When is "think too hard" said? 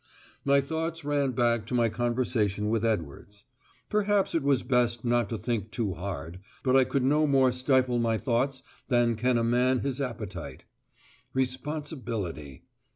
5.37-6.39